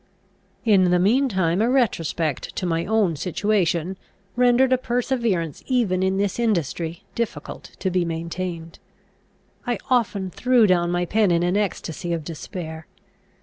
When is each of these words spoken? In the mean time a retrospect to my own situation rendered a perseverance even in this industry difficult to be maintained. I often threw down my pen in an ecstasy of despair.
In 0.65 0.85
the 0.89 0.97
mean 0.97 1.29
time 1.29 1.61
a 1.61 1.69
retrospect 1.69 2.55
to 2.55 2.65
my 2.65 2.87
own 2.87 3.15
situation 3.15 3.97
rendered 4.35 4.73
a 4.73 4.77
perseverance 4.79 5.63
even 5.67 6.01
in 6.01 6.17
this 6.17 6.39
industry 6.39 7.03
difficult 7.13 7.75
to 7.77 7.91
be 7.91 8.03
maintained. 8.03 8.79
I 9.67 9.77
often 9.91 10.31
threw 10.31 10.65
down 10.65 10.89
my 10.89 11.05
pen 11.05 11.29
in 11.29 11.43
an 11.43 11.55
ecstasy 11.55 12.13
of 12.13 12.23
despair. 12.23 12.87